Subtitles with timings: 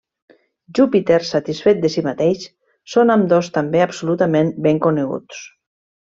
[0.77, 2.47] Júpiter satisfet de si mateix,
[2.97, 5.43] són ambdós també absolutament ben coneguts.